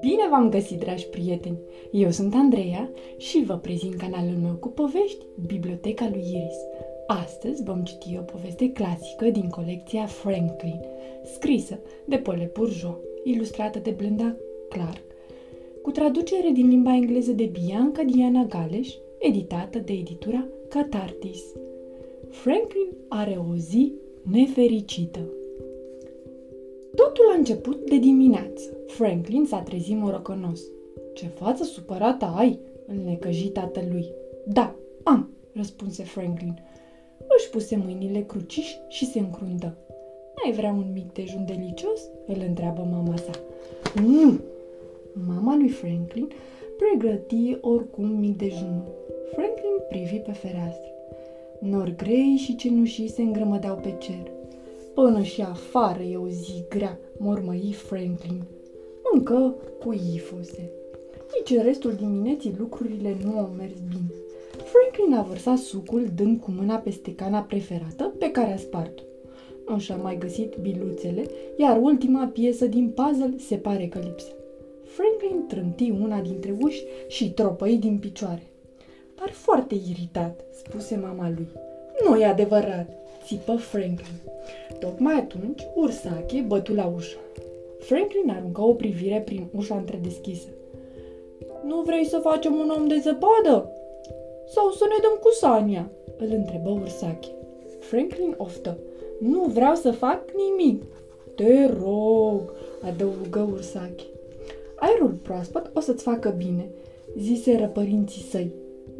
Bine 0.00 0.28
v-am 0.30 0.48
găsit, 0.50 0.78
dragi 0.78 1.08
prieteni! 1.08 1.58
Eu 1.90 2.10
sunt 2.10 2.34
Andreea 2.34 2.90
și 3.16 3.44
vă 3.46 3.54
prezint 3.54 3.94
canalul 3.94 4.36
meu 4.42 4.54
cu 4.54 4.68
povești, 4.68 5.26
Biblioteca 5.46 6.08
lui 6.12 6.20
Iris. 6.20 6.56
Astăzi 7.06 7.62
vom 7.62 7.82
citi 7.82 8.16
o 8.18 8.22
poveste 8.22 8.72
clasică 8.72 9.30
din 9.30 9.48
colecția 9.48 10.06
Franklin, 10.06 10.80
scrisă 11.34 11.78
de 12.04 12.16
Paul 12.16 12.50
Bourgeois, 12.52 12.96
ilustrată 13.24 13.78
de 13.78 13.90
Blenda 13.90 14.36
Clark, 14.68 15.02
cu 15.82 15.90
traducere 15.90 16.50
din 16.52 16.68
limba 16.68 16.94
engleză 16.94 17.32
de 17.32 17.44
Bianca 17.44 18.02
Diana 18.02 18.44
Galeș, 18.44 18.94
editată 19.18 19.78
de 19.78 19.92
editura 19.92 20.48
Catartis. 20.68 21.42
Franklin 22.28 22.88
are 23.08 23.40
o 23.50 23.56
zi 23.56 23.99
nefericită. 24.22 25.20
Totul 26.94 27.24
a 27.32 27.36
început 27.36 27.90
de 27.90 27.98
dimineață. 27.98 28.76
Franklin 28.86 29.44
s-a 29.44 29.60
trezit 29.60 29.96
morocănos. 29.96 30.60
Ce 31.14 31.26
față 31.26 31.64
supărată 31.64 32.24
ai?" 32.36 32.58
îl 32.86 32.96
necăji 33.04 33.48
tatălui. 33.48 34.12
Da, 34.46 34.74
am," 35.02 35.30
răspunse 35.52 36.02
Franklin. 36.02 36.58
Își 37.36 37.50
puse 37.50 37.76
mâinile 37.76 38.20
cruciși 38.20 38.80
și 38.88 39.06
se 39.06 39.18
încruntă. 39.18 39.76
Ai 40.44 40.52
vrea 40.52 40.72
un 40.72 40.90
mic 40.92 41.12
dejun 41.12 41.44
delicios?" 41.44 42.00
îl 42.26 42.44
întreabă 42.48 42.88
mama 42.90 43.16
sa. 43.16 43.30
Nu! 44.02 44.38
Mama 45.26 45.56
lui 45.56 45.68
Franklin 45.68 46.28
pregăti 46.76 47.58
oricum 47.60 48.06
mic 48.06 48.36
dejun. 48.36 48.82
Franklin 49.32 49.76
privi 49.88 50.16
pe 50.16 50.32
fereastră. 50.32 50.88
Nori 51.60 51.96
grei 51.96 52.36
și 52.36 52.56
cenușii 52.56 53.08
se 53.08 53.22
îngrămădeau 53.22 53.76
pe 53.76 53.94
cer. 53.98 54.30
Până 54.94 55.22
și 55.22 55.40
afară 55.42 56.02
e 56.02 56.16
o 56.16 56.28
zi 56.28 56.64
grea, 56.68 56.98
mormăi 57.18 57.74
Franklin. 57.76 58.42
Încă 59.12 59.54
cu 59.84 59.92
ifose. 60.14 60.70
Nici 61.34 61.58
în 61.58 61.62
restul 61.62 61.92
dimineții 61.92 62.54
lucrurile 62.58 63.16
nu 63.24 63.38
au 63.38 63.52
mers 63.56 63.74
bine. 63.88 64.14
Franklin 64.56 65.18
a 65.18 65.22
vărsat 65.22 65.58
sucul 65.58 66.08
dând 66.14 66.40
cu 66.40 66.50
mâna 66.50 66.76
peste 66.76 67.14
cana 67.14 67.40
preferată 67.40 68.14
pe 68.18 68.30
care 68.30 68.52
a 68.52 68.56
spart-o. 68.56 69.02
Nu 69.68 69.78
și-a 69.78 69.96
mai 69.96 70.18
găsit 70.18 70.56
biluțele, 70.56 71.24
iar 71.56 71.80
ultima 71.82 72.26
piesă 72.26 72.66
din 72.66 72.94
puzzle 72.94 73.34
se 73.38 73.56
pare 73.56 73.86
că 73.86 73.98
lipsea. 73.98 74.34
Franklin 74.84 75.46
trânti 75.46 75.90
una 75.90 76.20
dintre 76.20 76.56
uși 76.60 76.84
și 77.08 77.32
tropăi 77.32 77.76
din 77.76 77.98
picioare. 77.98 78.49
Par 79.20 79.32
foarte 79.32 79.74
iritat, 79.74 80.40
spuse 80.50 80.96
mama 80.96 81.32
lui. 81.36 81.48
Nu 82.04 82.20
e 82.20 82.24
adevărat, 82.24 82.88
țipă 83.24 83.56
Franklin. 83.56 84.18
Tocmai 84.78 85.14
atunci, 85.14 85.66
Ursache 85.74 86.40
bătu 86.40 86.74
la 86.74 86.92
ușă. 86.94 87.16
Franklin 87.78 88.30
aruncă 88.30 88.60
o 88.60 88.72
privire 88.72 89.22
prin 89.24 89.46
ușa 89.56 89.76
întredeschisă. 89.76 90.48
Nu 91.64 91.80
vrei 91.80 92.04
să 92.04 92.18
facem 92.18 92.54
un 92.54 92.72
om 92.76 92.86
de 92.86 92.98
zăpadă? 93.02 93.70
Sau 94.46 94.70
să 94.70 94.84
ne 94.88 94.96
dăm 95.00 95.18
cu 95.20 95.30
Sania? 95.40 95.90
Îl 96.18 96.28
întrebă 96.30 96.70
Ursache. 96.70 97.28
Franklin 97.78 98.34
oftă. 98.36 98.78
Nu 99.18 99.44
vreau 99.44 99.74
să 99.74 99.90
fac 99.90 100.22
nimic. 100.36 100.82
Te 101.34 101.66
rog, 101.66 102.52
adăugă 102.82 103.48
Ursache. 103.52 104.04
Aerul 104.76 105.14
proaspăt 105.22 105.70
o 105.74 105.80
să-ți 105.80 106.02
facă 106.02 106.34
bine, 106.36 106.68
zise 107.18 107.70
părinții 107.72 108.22
săi. 108.22 108.50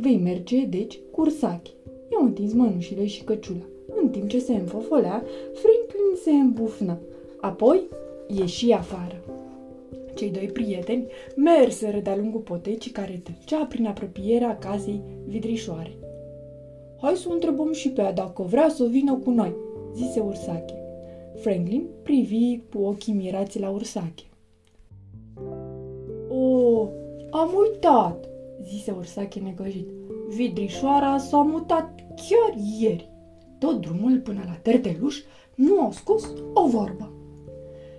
Vei 0.00 0.16
merge, 0.16 0.64
deci, 0.64 0.98
cu 1.10 1.20
Ursache. 1.20 1.70
I-au 2.12 2.24
întins 2.24 2.52
mănușile 2.52 3.06
și 3.06 3.24
căciula. 3.24 3.64
În 4.02 4.08
timp 4.08 4.28
ce 4.28 4.38
se 4.38 4.54
înfofolea, 4.54 5.24
Franklin 5.52 6.22
se 6.22 6.30
îmbufnă. 6.30 6.98
Apoi 7.40 7.82
ieși 8.26 8.72
afară. 8.72 9.24
Cei 10.14 10.30
doi 10.30 10.46
prieteni 10.46 11.06
merseră 11.36 11.98
de-a 11.98 12.16
lungul 12.16 12.40
potecii 12.40 12.90
care 12.90 13.22
trecea 13.24 13.64
prin 13.64 13.86
apropierea 13.86 14.58
casei 14.58 15.00
vidrișoare. 15.26 15.92
Hai 17.00 17.14
să 17.16 17.26
o 17.28 17.32
întrebăm 17.32 17.72
și 17.72 17.90
pe 17.90 18.00
ea 18.00 18.12
dacă 18.12 18.42
vrea 18.42 18.68
să 18.68 18.84
vină 18.84 19.14
cu 19.24 19.30
noi, 19.30 19.54
zise 19.94 20.20
Ursache. 20.20 20.74
Franklin 21.34 21.86
privi 22.02 22.60
cu 22.72 22.82
ochii 22.82 23.12
mirați 23.12 23.60
la 23.60 23.70
Ursache. 23.70 24.24
O, 26.28 26.80
am 27.30 27.50
uitat, 27.60 28.28
zise 28.62 28.90
Ursache 28.90 29.40
negăjit. 29.40 29.88
Vidrișoara 30.28 31.18
s-a 31.18 31.42
mutat 31.42 31.94
chiar 31.94 32.56
ieri. 32.80 33.10
Tot 33.58 33.80
drumul 33.80 34.18
până 34.18 34.42
la 34.46 34.52
terteluș 34.52 35.22
nu 35.54 35.80
au 35.80 35.92
scos 35.92 36.32
o 36.54 36.68
vorbă. 36.68 37.12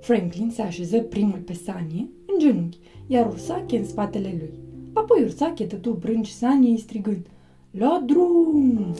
Franklin 0.00 0.50
se 0.50 0.62
așeză 0.62 1.00
primul 1.00 1.38
pe 1.38 1.52
Sanie, 1.52 2.10
în 2.26 2.38
genunchi, 2.38 2.78
iar 3.06 3.26
Ursache 3.26 3.78
în 3.78 3.84
spatele 3.84 4.34
lui. 4.38 4.52
Apoi 4.92 5.22
Ursache 5.22 5.64
dădu 5.64 5.90
brânci 5.92 6.28
Saniei 6.28 6.78
strigând, 6.78 7.26
La 7.70 8.02
drum! 8.06 8.94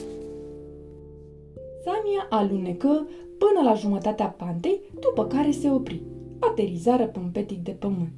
Sania 1.85 2.27
alunecă 2.31 3.07
până 3.39 3.61
la 3.65 3.75
jumătatea 3.75 4.27
pantei, 4.27 4.81
după 5.01 5.27
care 5.27 5.51
se 5.51 5.71
opri. 5.71 6.03
Aterizară 6.39 7.07
pe 7.07 7.19
un 7.19 7.31
petic 7.33 7.63
de 7.63 7.71
pământ. 7.71 8.13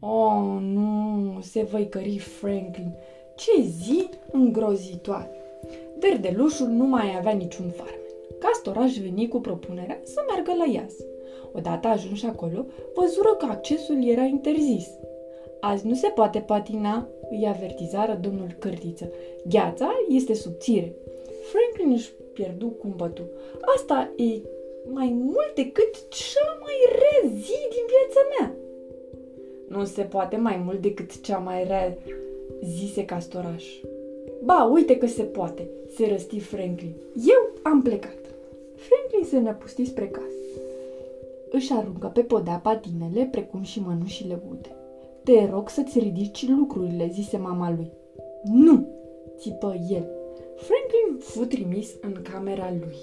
Oh, 0.00 0.58
nu, 0.60 1.38
se 1.40 1.62
văicări 1.62 2.18
Franklin. 2.18 2.94
Ce 3.34 3.62
zi 3.62 4.08
îngrozitoare! 4.32 5.30
Verdelușul 5.98 6.66
nu 6.66 6.84
mai 6.84 7.14
avea 7.18 7.32
niciun 7.32 7.68
farmen. 7.68 8.00
Castoraș 8.38 8.96
veni 8.96 9.28
cu 9.28 9.40
propunerea 9.40 10.00
să 10.02 10.24
meargă 10.26 10.52
la 10.54 10.72
iaz. 10.72 10.94
Odată 11.52 11.88
ajunși 11.88 12.26
acolo, 12.26 12.66
văzură 12.94 13.34
că 13.38 13.46
accesul 13.50 14.04
era 14.04 14.22
interzis. 14.22 14.88
Azi 15.60 15.86
nu 15.86 15.94
se 15.94 16.08
poate 16.08 16.38
patina, 16.38 17.08
îi 17.30 17.46
avertizară 17.48 18.18
domnul 18.22 18.56
Cârtiță. 18.58 19.10
Gheața 19.48 19.90
este 20.08 20.34
subțire. 20.34 20.94
Franklin 21.52 21.92
își 21.92 22.12
pierdu 22.32 22.66
cumpătul. 22.66 23.30
Asta 23.76 24.12
e 24.16 24.40
mai 24.92 25.16
mult 25.22 25.54
decât 25.54 26.08
cea 26.08 26.58
Nu 29.76 29.84
se 29.84 30.02
poate 30.02 30.36
mai 30.36 30.62
mult 30.64 30.80
decât 30.80 31.20
cea 31.20 31.38
mai 31.38 31.64
rea, 31.64 31.96
zise 32.64 33.04
Castoraș. 33.04 33.64
Ba, 34.44 34.70
uite 34.72 34.96
că 34.96 35.06
se 35.06 35.22
poate, 35.22 35.68
se 35.94 36.06
răsti 36.06 36.38
Franklin. 36.38 36.94
Eu 37.14 37.50
am 37.62 37.82
plecat. 37.82 38.18
Franklin 38.74 39.28
se 39.30 39.38
năpusti 39.38 39.84
spre 39.84 40.06
casă. 40.06 40.26
Își 41.50 41.72
aruncă 41.72 42.06
pe 42.06 42.20
podea 42.20 42.60
patinele, 42.62 43.28
precum 43.30 43.62
și 43.62 43.80
mănușile 43.80 44.42
ude. 44.50 44.68
Te 45.22 45.48
rog 45.50 45.68
să-ți 45.68 45.98
ridici 45.98 46.48
lucrurile, 46.48 47.10
zise 47.12 47.36
mama 47.36 47.70
lui. 47.76 47.90
Nu, 48.44 48.86
țipă 49.38 49.74
el. 49.90 50.06
Franklin 50.56 51.18
fu 51.18 51.44
trimis 51.44 51.88
în 52.00 52.16
camera 52.32 52.70
lui. 52.70 52.96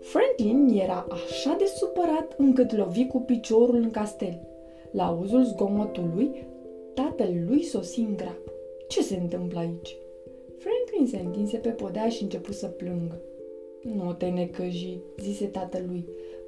Franklin 0.00 0.80
era 0.80 1.06
așa 1.10 1.56
de 1.58 1.64
supărat 1.76 2.34
încât 2.36 2.76
lovi 2.76 3.06
cu 3.06 3.20
piciorul 3.20 3.74
în 3.74 3.90
castel. 3.90 4.52
La 4.94 5.06
auzul 5.06 5.44
zgomotului, 5.44 6.46
tatăl 6.94 7.44
lui 7.48 7.62
sosi 7.62 8.00
în 8.00 8.16
grab. 8.16 8.38
Ce 8.88 9.02
se 9.02 9.16
întâmplă 9.16 9.58
aici? 9.58 9.96
Franklin 10.58 11.06
se 11.06 11.26
întinse 11.26 11.56
pe 11.56 11.68
podea 11.68 12.08
și 12.08 12.22
începu 12.22 12.52
să 12.52 12.66
plângă. 12.66 13.20
Nu 13.82 14.12
te 14.12 14.26
necăji, 14.26 14.98
zise 15.18 15.46
tatălui. 15.46 16.04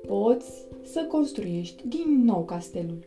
Poți 0.06 0.66
să 0.82 1.06
construiești 1.08 1.88
din 1.88 2.22
nou 2.24 2.44
castelul. 2.44 2.98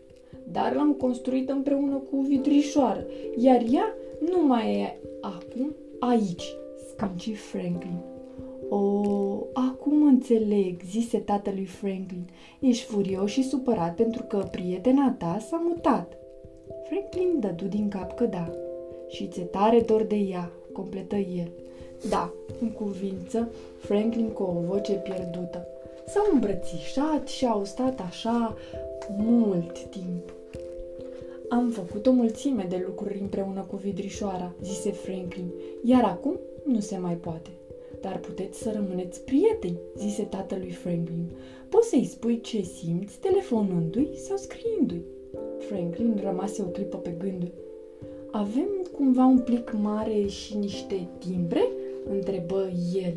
Dar 0.51 0.73
l-am 0.73 0.94
construit 0.94 1.50
împreună 1.50 2.03
cu 2.11 2.21
vidrișoară, 2.21 3.06
iar 3.38 3.63
ea 3.71 3.95
nu 4.31 4.45
mai 4.45 4.73
e 4.73 5.00
acum 5.21 5.75
aici, 6.00 6.56
scânci 6.88 7.35
Franklin. 7.35 8.19
O, 8.69 9.02
acum 9.53 10.03
înțeleg, 10.03 10.81
zise 10.90 11.18
tatălui 11.18 11.66
Franklin. 11.66 12.30
Ești 12.60 12.86
furios 12.86 13.31
și 13.31 13.44
supărat 13.44 13.95
pentru 13.95 14.24
că 14.24 14.48
prietena 14.51 15.16
ta 15.18 15.38
s-a 15.50 15.62
mutat. 15.68 16.18
Franklin 16.88 17.39
dădu 17.39 17.66
din 17.66 17.89
cap 17.89 18.16
că 18.16 18.25
da. 18.25 18.51
Și 19.07 19.27
ți-e 19.27 19.44
tare 19.44 19.80
dor 19.80 20.04
de 20.04 20.16
ea, 20.16 20.51
completă 20.74 21.16
el. 21.16 21.51
Da, 22.10 22.33
în 22.62 22.71
cuvință, 22.71 23.50
Franklin 23.77 24.30
cu 24.30 24.44
o 24.44 24.62
voce 24.68 24.94
pierdută. 24.94 25.68
S-au 26.07 26.24
îmbrățișat 26.33 27.27
și 27.27 27.45
au 27.45 27.63
stat 27.66 28.00
așa 28.00 28.56
mult 29.18 29.80
timp. 29.80 30.33
Am 31.50 31.69
făcut 31.69 32.07
o 32.07 32.12
mulțime 32.12 32.66
de 32.69 32.83
lucruri 32.86 33.19
împreună 33.19 33.62
cu 33.62 33.75
vidrișoara, 33.75 34.51
zise 34.62 34.92
Franklin, 34.92 35.51
iar 35.83 36.04
acum 36.04 36.39
nu 36.66 36.80
se 36.80 36.98
mai 36.98 37.16
poate. 37.16 37.50
Dar 38.01 38.18
puteți 38.18 38.62
să 38.62 38.72
rămâneți 38.72 39.22
prieteni, 39.22 39.80
zise 39.98 40.24
tatălui 40.24 40.72
Franklin. 40.72 41.31
Poți 41.69 41.90
să-i 41.90 42.06
spui 42.06 42.42
ce 42.42 42.62
simți 42.62 43.19
telefonându-i 43.19 44.10
sau 44.16 44.38
scriindu-i. 44.38 45.04
Franklin 45.60 46.19
rămase 46.24 46.62
o 46.62 46.66
clipă 46.66 46.98
pe 46.98 47.16
gânduri. 47.18 47.51
Avem 48.31 48.69
cumva 48.96 49.25
un 49.25 49.40
plic 49.40 49.75
mare 49.81 50.25
și 50.25 50.57
niște 50.57 51.07
timbre? 51.18 51.62
întrebă 52.10 52.72
el. 52.94 53.13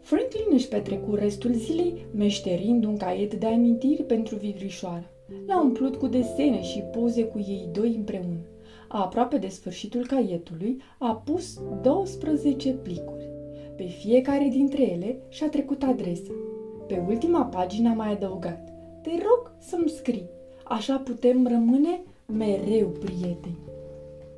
Franklin 0.00 0.46
își 0.50 0.68
petrecu 0.68 1.14
restul 1.14 1.52
zilei 1.52 2.06
meșterind 2.14 2.84
un 2.84 2.96
caiet 2.96 3.34
de 3.34 3.46
amintiri 3.46 4.02
pentru 4.02 4.36
vidrișoară. 4.36 5.10
L-a 5.46 5.62
umplut 5.62 5.96
cu 5.96 6.06
desene 6.06 6.62
și 6.62 6.80
poze 6.80 7.24
cu 7.24 7.38
ei 7.38 7.68
doi 7.72 7.94
împreună. 7.94 8.38
Aproape 8.96 9.36
de 9.36 9.48
sfârșitul 9.48 10.06
caietului 10.06 10.82
a 10.98 11.14
pus 11.14 11.60
12 11.82 12.72
plicuri. 12.72 13.28
Pe 13.76 13.84
fiecare 13.84 14.48
dintre 14.50 14.82
ele 14.82 15.16
și-a 15.28 15.48
trecut 15.48 15.82
adresa. 15.82 16.32
Pe 16.86 17.04
ultima 17.08 17.44
pagină 17.44 17.88
a 17.88 17.92
mai 17.92 18.12
adăugat. 18.12 18.72
Te 19.02 19.10
rog 19.10 19.52
să-mi 19.58 19.88
scrii, 19.88 20.28
așa 20.64 20.96
putem 20.96 21.46
rămâne 21.46 22.02
mereu 22.26 22.88
prieteni. 22.88 23.58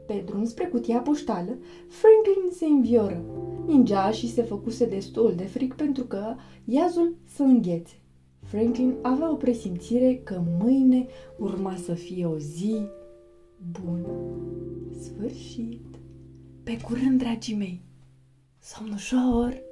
Pe 0.06 0.23
drum 0.26 0.44
spre 0.44 0.67
cutia 0.67 0.99
poștală, 0.99 1.58
Franklin 1.88 2.50
se 2.50 2.64
învioră. 2.64 3.25
Ningea 3.67 4.11
și 4.11 4.32
se 4.32 4.43
făcuse 4.43 4.87
destul 4.87 5.32
de 5.37 5.44
fric 5.44 5.75
pentru 5.75 6.05
că 6.05 6.35
iazul 6.64 7.17
să 7.35 7.43
înghețe. 7.43 7.94
Franklin 8.43 8.94
avea 9.03 9.31
o 9.31 9.35
presimțire 9.35 10.20
că 10.25 10.43
mâine 10.58 11.06
urma 11.38 11.75
să 11.85 11.93
fie 11.93 12.26
o 12.26 12.38
zi 12.38 12.76
bună. 13.71 14.09
Sfârșit! 15.01 15.87
Pe 16.63 16.77
curând, 16.81 17.19
dragii 17.19 17.57
mei! 17.57 17.83
Somn 18.59 18.93
ușor! 18.93 19.66